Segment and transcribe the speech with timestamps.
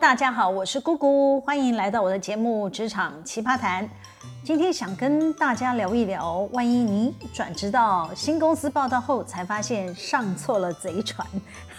[0.00, 3.84] 大家好，我是姑姑，欢迎来到我的节目《职场奇葩谈》。
[4.42, 11.24] 今天想跟大家聊一聊，万一你转职到新公司报道后，才发现上错了贼船，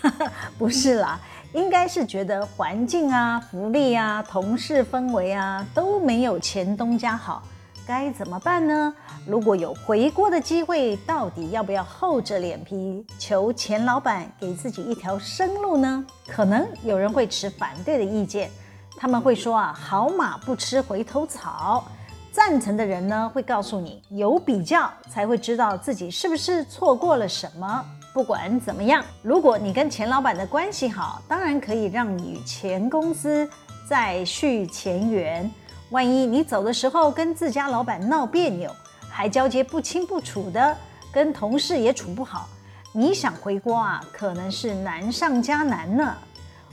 [0.57, 1.19] 不是啦，
[1.53, 7.43] 应该是觉得环境啊、福利啊、同事氛围啊都没有前东家好。
[7.85, 8.93] 该怎么办呢？
[9.27, 16.05] 如果有回锅的机会，到底要不要厚着脸皮求钱老板给自己一条生路呢？
[16.27, 18.49] 可能有人会持反对的意见，
[18.97, 21.85] 他们会说啊，好马不吃回头草。
[22.31, 27.85] 赞成的人呢，会告诉你，有比较才会知道自己是不是错过了什么。
[28.13, 33.49] 不管怎么样，如果你跟钱老板的关系好，当然可以让你与前公司
[33.87, 35.49] 再续前缘。
[35.91, 38.71] 万一你走的时候跟自家老板闹别扭，
[39.09, 40.75] 还交接不清不楚的，
[41.11, 42.49] 跟同事也处不好，
[42.91, 46.15] 你想回锅啊，可能是难上加难呢。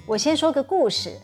[0.06, 1.17] 我先说个故事，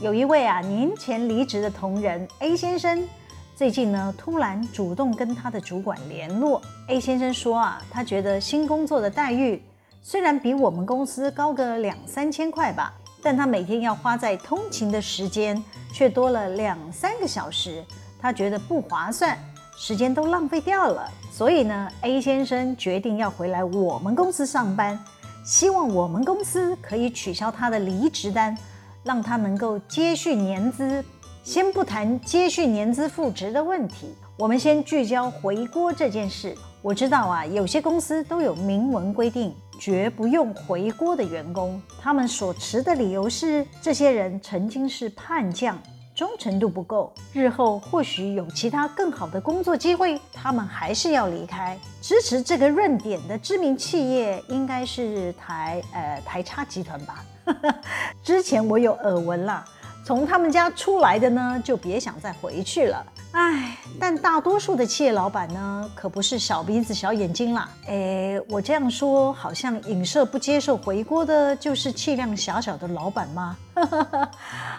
[0.00, 3.08] 有一位啊年前离职的同仁 A 先生，
[3.54, 6.60] 最近呢突然主动跟他的主管联络。
[6.88, 9.62] A 先生说啊，他觉得新工作的待遇
[10.02, 12.92] 虽然比我们公司高个两三千块吧。
[13.26, 15.60] 但他每天要花在通勤的时间
[15.92, 17.84] 却多了两三个小时，
[18.20, 19.36] 他觉得不划算，
[19.76, 21.10] 时间都浪费掉了。
[21.32, 24.96] 所以呢，A 先生决定要回来我们公司上班，
[25.44, 28.56] 希望我们公司可以取消他的离职单，
[29.02, 31.04] 让他能够接续年资。
[31.42, 36.56] 先不谈接续年资复职的问题，我们先聚焦回锅这件事。
[36.80, 39.52] 我知道啊，有些公司都有明文规定。
[39.78, 45.78] 绝不用回锅的员工，他们所持的理由是，这些人曾经是叛将，
[46.14, 51.78] 忠诚度不够，日后或许有其他更好的工作机会，他们还是要离开。
[52.00, 57.24] 支持这个论点的知名企业应该是台呃台差集团吧？
[58.22, 59.64] 之前我有耳闻啦。
[60.04, 63.04] 从他们家出来的呢，就别想再回去了。
[63.32, 67.68] 唉，但大多数的企业老板呢，可不是小鼻子小眼睛啦。
[67.86, 73.56] 诶，我这样说，好像影射不接受回锅的，就是气量狭小的老板吗？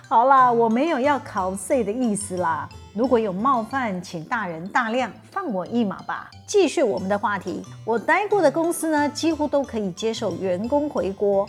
[0.09, 2.67] 好啦，我没有要考碎的意思啦。
[2.95, 6.27] 如果有冒犯，请大人大量，放我一马吧。
[6.47, 11.47] 继续我们的话题，我待过的公司呢，几乎都可以接受员工回锅。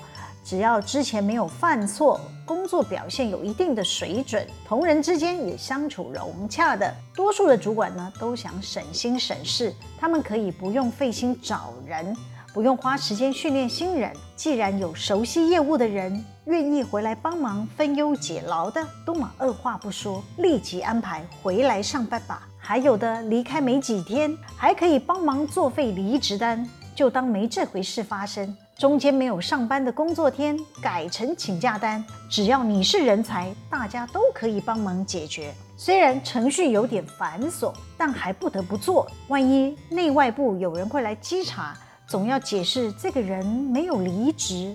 [0.49, 12.17] 只要之前没有犯错，工作表现有一定的水准，同仁之间也相处融洽的，多数的主管呢都想省心省事，他们可以不用费心找人，
[12.55, 14.11] 不用花时间训练新人。
[14.37, 22.49] 既然有熟悉业务的人愿意回来帮忙分忧解劳的，都嘛二话不说，立即安排回来上班吧。
[22.59, 28.57] 还有的离开没几天，还可以帮忙作废离职单，就当没这回事发生。
[28.79, 35.53] 中间没有上班的工作天改成请假单，只要你是人才，大家都可以帮忙解决。
[35.77, 39.11] 虽然程序有点繁琐，但还不得不做。
[39.27, 44.73] 万一内外部有人会来稽查，总要解释这个人没有离职，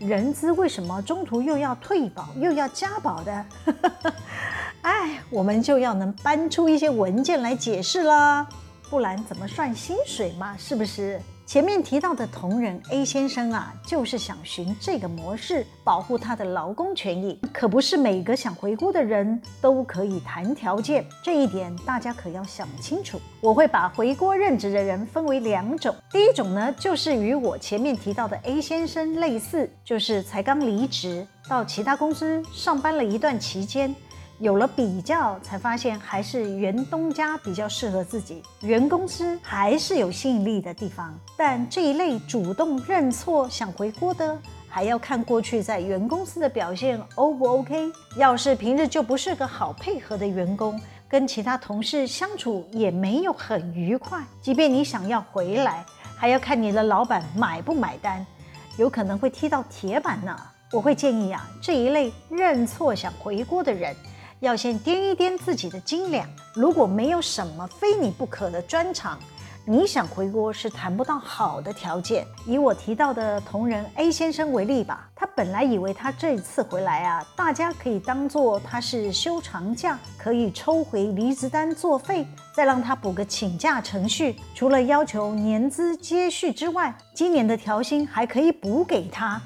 [0.00, 3.46] 人资为什么中途又要退保又要加保的？
[4.82, 8.48] 哎，我们就要能搬出一些文件来解释啦，
[8.90, 10.56] 不然怎么算薪水嘛？
[10.58, 11.22] 是不是？
[11.46, 23.20] 前面提到的同仁 A 先生啊，就是想寻这个模式保护他的劳工权益，可不是每个想回国的人都可以谈条件，这一点大家可要想清楚。
[23.42, 33.94] 我会把回国任职的人分为两种，第一种呢，就是与我前面提到的 A 先生类似，就是才刚离职到其他公司上班了一段期间。
[34.40, 41.14] 有了比较，才发现还是原东家比较适合自己，原公司还是有吸引力的地方。
[41.36, 44.36] 但这一类主动认错想回锅的，
[44.68, 47.92] 还要看过去在原公司的表现 O 不 OK。
[48.16, 55.84] 要是平日就不是个好配合的员工，跟其他同事相处也没有很愉快，即便你想要回来，
[56.16, 58.26] 还要看你的老板买不买单，
[58.76, 60.36] 有可能会踢到铁板呢。
[60.72, 63.94] 我会建议啊，这一类认错想回锅的人。
[64.44, 69.18] 要先掂一掂自己的斤两，如果没有什么非你不可的专长，
[69.64, 72.26] 你想回国是谈不到好的条件。
[72.46, 84.36] 以我提到的同仁 A 先生为例吧，他本来以为他这次回来啊，大家可以当做他是休长假，可以抽回离职单作废，再让他补个请假程序。
[84.54, 89.40] 除了要求年资接续之外，今年的调薪还可以补给他。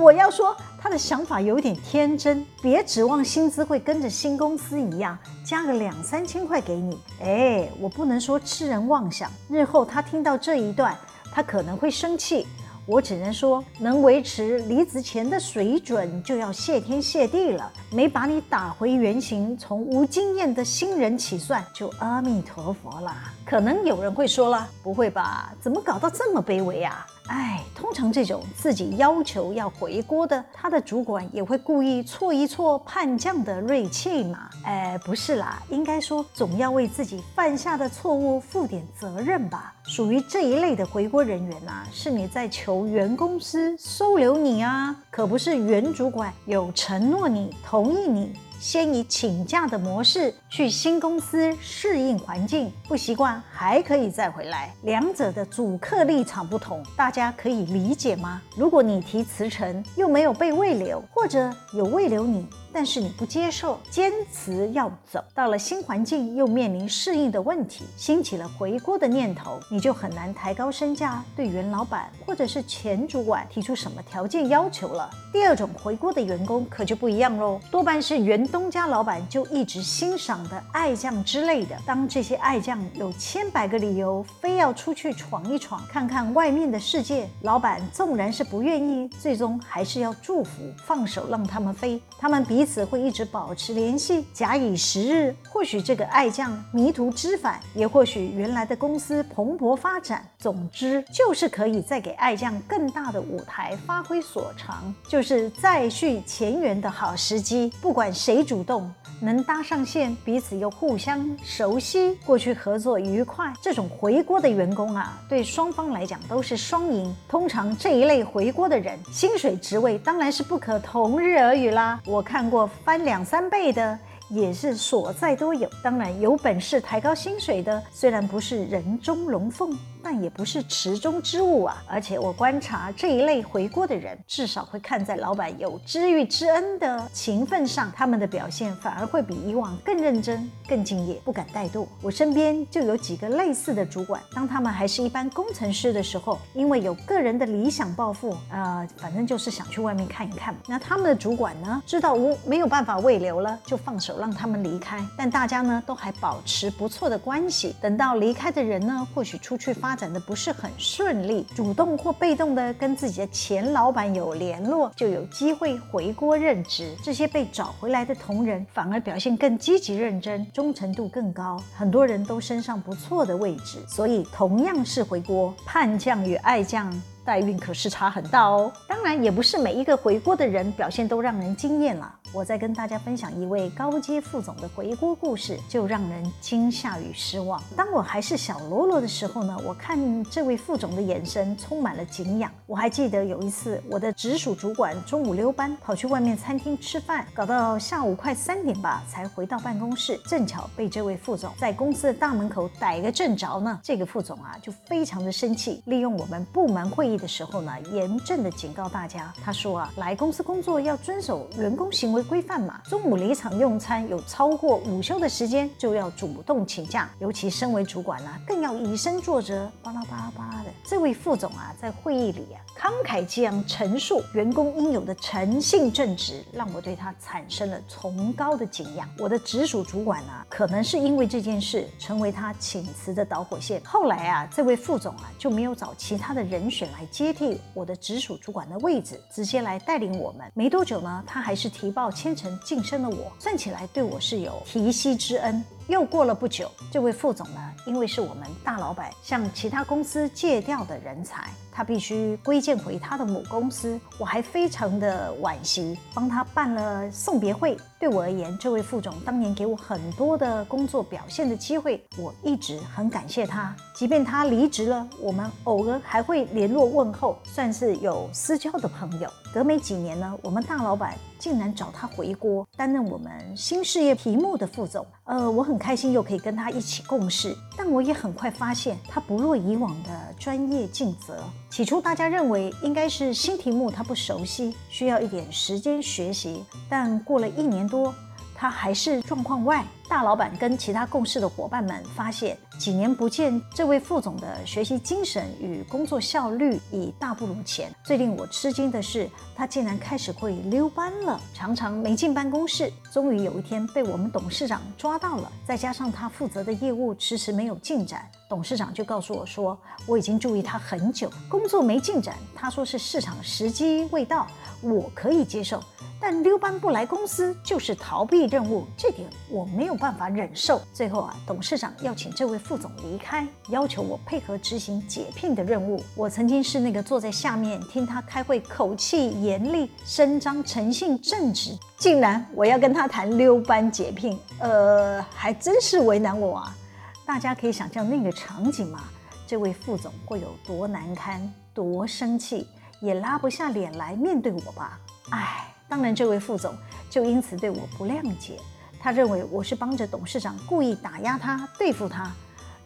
[0.00, 0.56] 我要说。
[0.80, 6.96] 他的想法有点天真，别指望薪资会跟着新公司一样加个两三千块给你。
[7.20, 9.28] 哎，我不能说痴人妄想。
[9.48, 10.96] 日后他听到这一段，
[11.32, 12.46] 他可能会生气。
[12.86, 17.70] 我只能说，能维持离职前的水准，就要谢天谢地了。
[17.90, 23.34] 没把你打回原形，从无经验的新人起算，就阿弥陀佛啦。
[23.44, 25.52] 可能有人会说了，不会吧？
[25.60, 27.04] 怎么搞到这么卑微啊？
[27.28, 34.48] 哎，通常这种自己要求要回锅的，他的主管也会故意挫一挫叛将的锐气嘛？
[34.64, 39.74] 哎，不是啦，应该说总要为自己犯下的错误负点责任吧。
[39.84, 48.32] 属于这一类的回锅人员呐、是你在求原公司收留你啊，可不是原主管有承诺你、同意你。
[48.60, 54.74] 先以请假的模式去新公司适应环境，不习惯还可以再回来。
[54.82, 58.42] 两者的主客立场不同，大家可以理解吗？
[58.56, 75.10] 如果你提辞呈又没有被未留，或者有未留你，但是你不接受，坚持要走，到了新环境又面临适应的问题，兴起了回锅的念头，你就很难抬高身价，对原老板或者是前主管提出什么条件要求了。
[75.32, 81.76] 第二种回锅的员工可就不一样喽，多半是原东家老板就一直欣赏的爱将之类的。
[81.86, 92.00] 当这些爱将有千百个理由非要出去闯一闯，看看外面的世界，老板纵然是不愿意，最终还是要祝福，放手让他们飞。
[92.18, 100.28] 他们比彼此会一直保持联系，假以时日，或许这个爱将迷途知返，也或许原来的公司蓬勃发展。
[100.40, 107.72] 总之，就是可以再给爱将更大的舞台发挥所长，就是再续前缘的好时机。
[107.80, 108.92] 不管谁主动。
[109.20, 117.12] 能搭上线，彼此又互相熟悉，过去合作愉快，这种回锅的员工啊，对双方来讲都是双赢。
[117.28, 122.00] 通常这一类回锅的人，薪水职位当然是不可同日而语啦。
[122.06, 123.98] 我看过翻两三倍的。
[124.30, 131.82] 也是所在都有，当然有本事抬高薪水的，虽然不是人中龙凤，但也不是池中之物啊。
[131.86, 141.86] 而且我观察这一类回锅的人，至少会看在老板有知遇之恩的情分上，他们的表现反而会比以往更认真、更敬业，不敢怠惰。
[142.02, 150.54] 我身边就有几个类似的主管，当他们还是一般工程师的时候，因为有个人的理想抱负，呃，反正就是想去外面看一看。
[150.66, 154.18] 那他们的主管呢，知道无没有办法未留了，就放手。
[154.18, 157.76] 让他们离开，但大家呢都还保持不错的关系。
[157.80, 166.94] 等到离开的人呢，或许出去发发展的不是很顺利，主动或被动的跟自己的前老板有联络，就有机会回锅任职。
[167.02, 173.78] 这些被找回来的同仁反而表现更积极认真，忠诚度更高，很多人都升上不错的位置。
[173.88, 176.92] 所以同样是回锅，叛将与爱将。
[177.24, 182.17] 待遇可是差很大哦，当然也不是每一个回锅的人表现都让人惊艳了。
[182.32, 187.62] 我再跟大家分享一位高阶副总的回锅故事，就让人惊吓与失望。
[187.76, 192.50] 当我还是小喽啰的时候呢，我看这位副总的眼神充满了敬仰。
[192.64, 203.78] 我还记得有一次，我的直属主管中午溜班跑去外面餐厅吃饭，搞到下午快三点吧才回到办公室，正巧被这位副总在公司的大门口逮个正着呢。
[203.82, 207.18] 这个副总啊就非常的生气，利用我们部门会议。
[207.18, 212.80] 的时候呢，严正的警告大家，他说啊，来公司工作要遵守员工行为规范嘛。
[212.88, 217.08] 中午离场用餐有超过午休的时间，就要主动请假。
[217.18, 220.70] 尤其身为主管啊，更要以身作则，巴拉巴拉巴拉的。
[220.84, 229.08] 这位副总啊，在会议里啊，慷慨激昂陈述员工应有的诚信正直，让我对他产生了崇高的敬仰。
[229.18, 233.82] 我的直属主管啊，可能是因为这件事成为他请辞的导火线。
[233.84, 240.50] 后来啊，这位副总啊就没有找其他的人选来接替我的直属主管的位置，直接来带领我们。
[240.54, 245.64] 没多久呢，他还是提报千层晋升的我，算起来对我是有提膝之恩。
[245.88, 253.98] 又过了不久，这位副总呢，因为是我们大老板向其他公司借调的人才，他必须归建回他的母公司。
[254.18, 257.74] 我还非常的惋惜，帮他办了送别会。
[257.98, 263.74] 对我而言，这位副总当年给我很多的工作表现的机会，我一直很感谢他。
[263.94, 269.28] 即便他离职了，我们偶尔还会联络问候，算是有私交的朋友。
[269.54, 275.04] 隔没几年呢，我们大老板竟然找他回国，担任我们新事业题目的副总。
[275.28, 281.44] 呃，我很开心又可以跟他一起共事，但我也很快发现他不若以往的专业尽责。
[281.68, 288.14] 起初大家认为应该是新题目他不熟悉，需要一点时间学习，但过了一年多。
[288.58, 289.84] 他还是状况外。
[290.08, 297.92] 大老板跟其他共事的伙伴们发现，几年不见，这位副总的学习精神与工作效率已大不如前。
[298.02, 302.90] 最令我吃惊的是，他竟然开始会溜班了，常常没进办公室。
[303.12, 314.46] 终于有一天被我们董事长抓到了，再加上他负责的业务迟迟没有进展，董事长就告诉我说：“我已经注意他很久，工作没进展，他说是市场时机未到，
[314.80, 315.82] 我可以接受。”
[316.20, 320.80] 但溜班不来公司就是逃避任务，这点我没有办法忍受。
[320.92, 326.02] 最后啊，董事长要请这位副总离开，要求我配合执行解聘的任务。
[326.16, 336.76] 我曾经是那个坐在下面听他开会，口气严厉，声张诚信正直，竟然我要跟他谈溜班解聘，呃，还真是为难我啊！
[337.24, 339.04] 大家可以想象那个场景吗？
[339.46, 342.66] 这位副总会有多难堪，多生气，
[343.00, 344.98] 也拉不下脸来面对我吧？
[345.30, 345.67] 唉。
[345.88, 346.74] 当然，这位副总
[347.08, 348.58] 就因此对我不谅解，
[349.00, 352.30] 他认为我是帮着董事长故意打压他、对付他。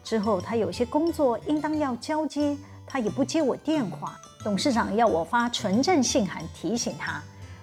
[0.03, 4.19] 之后，他有些工作应当要交接，他也不接我电话。
[4.43, 7.21] 董事长要我发纯正信函提醒他，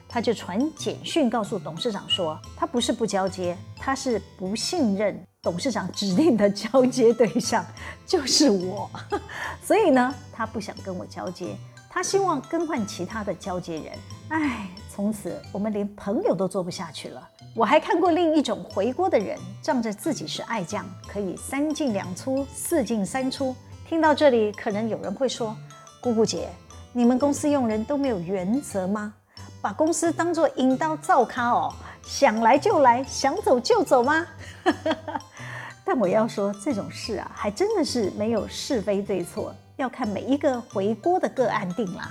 [0.09, 7.65] 他就传简讯告诉董事长说，他不是不交接，他是不信任董事长指定的交接对象
[8.07, 8.91] 就是我，
[9.63, 11.57] 所以呢，他不想跟我交接。
[11.93, 13.93] 他希望更换其他的交接人，
[14.29, 17.29] 唉，从此我们连朋友都做不下去了。
[17.53, 23.57] 我还看过另一种回锅的人，仗着自己是爱将，可以三进两出、四进三出。
[23.89, 25.57] 听到这里，可能有人会说
[26.01, 26.49] ：“姑姑姐，
[26.93, 29.13] 你们公司用人都没有原则吗？
[29.61, 34.25] 把公司当作引刀灶咖哦，想来就来，想走就走吗？”
[35.85, 39.53] 但我要说，这种事啊，还真的是没有是非对错。
[39.81, 42.03] 要看每一个回锅的个案定了。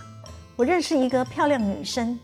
[0.56, 2.20] 我认识一个漂亮女生。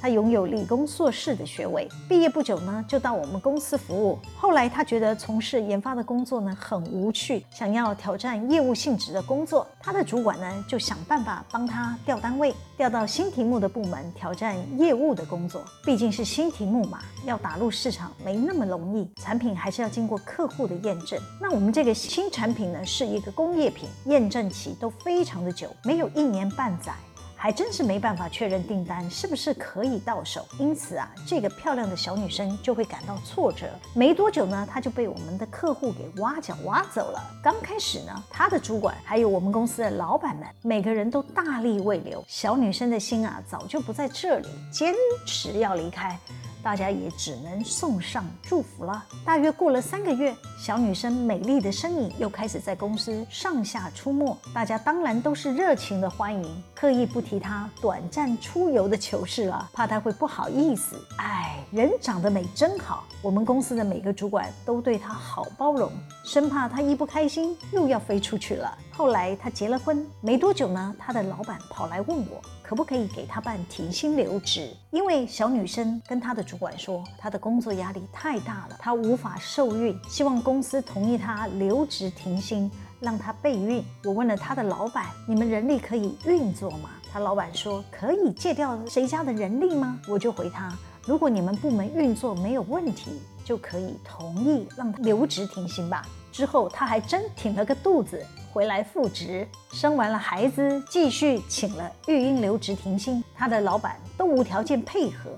[0.00, 4.18] 他拥有理工硕士的学位，毕业不久呢，就到我们公司服务。
[4.36, 9.66] 后来他觉得从事研发的工作呢很无趣，想要挑战业务性质的工作。
[9.78, 15.62] 他的主管呢就想办法帮他调单位，调到新题目的部门，挑战业务的工作。
[15.84, 21.20] 毕竟是新题目嘛，要打入市场没那么容易，产品还是要经过客户的验证。
[21.40, 26.94] 那我们这个新产品呢是一个工业品，验证期都非常的久，没有一年半载。
[27.42, 33.66] 还真是没办法确认订单是不是可以到手，因此啊，这个漂亮的小女生就会感到挫折。
[33.94, 37.22] 没多久呢，她就被我们的客户给挖角挖走了。
[37.42, 42.22] 刚开始呢，她的主管还有我们公司的老板们，每个人都大力挽留。
[42.28, 44.94] 小女生的心啊，早就不在这里，坚
[45.24, 46.18] 持要离开。
[46.62, 49.02] 大家也只能送上祝福了。
[49.24, 60.96] 大约过了三个月，小女生美丽的身影又开始在公司上下出没，大家当然都是热情的欢迎，刻意不提提她短暂出游的糗事了，怕她会不好意思。
[61.18, 65.92] 哎，人长得美真好，我们公司的每个主管都对她好包容，
[66.24, 68.76] 生怕她一不开心又要飞出去了。
[68.90, 72.42] 后来她结了婚，没多久呢，她的老板跑来问我。
[72.62, 74.72] 可不可以给他办停薪留职？
[74.92, 82.70] 因为小女生跟她的主管说，她的工作压力太大了，她无法受孕，希望公司同意她留职停薪，
[83.00, 83.84] 让她备孕。
[84.04, 90.72] 我问了她的老板：“你们人力可以运作吗？”他老板说：“可以借调谁家的人力吗？”我就回他
[91.04, 98.24] ：“如果你们部门运作没有问题，就可以同意让他留职停薪吧。”之后他还真挺了个肚子。
[98.52, 103.22] 回来复职，生完了孩子，继续请了育婴留职停薪。
[103.34, 105.30] 他的老板都无条件配合，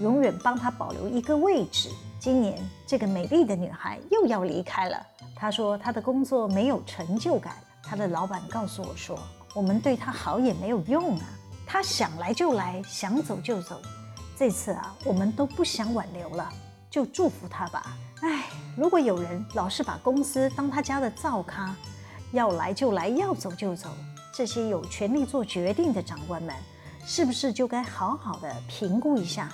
[0.00, 1.88] 永远帮他保留一个位置。
[2.20, 2.56] 今年
[2.86, 5.04] 这个美丽的女孩又要离开了。
[5.34, 7.54] 她说她的工作没有成就感。
[7.82, 9.18] 她的老板告诉我说，
[9.54, 11.24] 我们对他好也没有用啊，
[11.66, 13.80] 他想来就来，想走就走。
[14.36, 16.48] 这次啊，我们都不想挽留了，
[16.90, 17.96] 就祝福他吧。
[18.22, 18.44] 唉，
[18.76, 21.74] 如果有人老是把公司当他家的灶咖。
[22.32, 23.88] 要来就来，要走就走。
[24.32, 26.54] 这些有权力做决定的长官们，
[27.04, 29.48] 是不是就该好好的评估一下，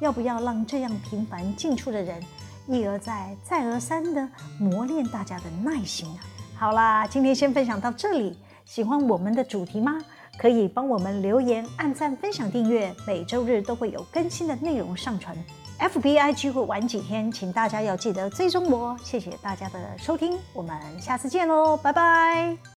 [0.00, 2.20] 要不要让这样频繁进出的人
[2.66, 4.28] 一而再、再而三的
[4.58, 6.18] 磨练大家的耐心啊？
[6.58, 8.36] 好啦，今天先分享到这里。
[8.68, 9.98] 喜欢我们的主题吗？
[10.38, 12.94] 可以帮我们留言、按赞、分享、订阅。
[13.06, 15.34] 每周日都会有更新的内容上传。
[15.80, 18.96] FBIG 会晚几天，请大家要记得追踪我。
[19.02, 22.77] 谢谢大家的收听，我们下次见喽，拜拜。